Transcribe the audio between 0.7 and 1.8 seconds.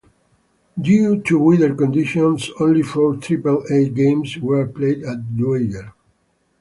Due to weather